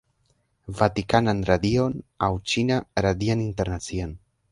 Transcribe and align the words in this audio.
Vatikanan 0.77 1.43
Radion 1.49 1.99
aŭ 2.29 2.31
Ĉina 2.53 2.79
Radian 3.07 3.45
Internacian 3.45 4.17